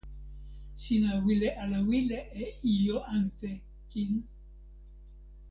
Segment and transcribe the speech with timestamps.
[0.81, 3.51] sina wile ala wile e ijo ante
[3.89, 4.11] kin?